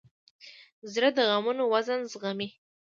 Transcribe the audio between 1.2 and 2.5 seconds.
غمونو وزن زغمي.